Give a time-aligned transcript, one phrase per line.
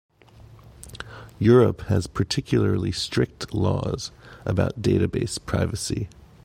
[1.37, 4.09] Europe has particularly strict laws
[4.45, 6.09] about database privacy.